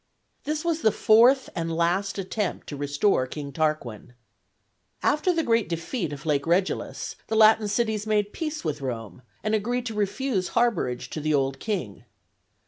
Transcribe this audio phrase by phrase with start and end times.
[0.45, 4.15] This was the fourth and last attempt to restore King Tarquin.
[5.03, 9.53] After the great defeat of Lake Regillus, the Latin cities made peace with Rome, and
[9.53, 12.05] agreed to refuse harborage to the old king.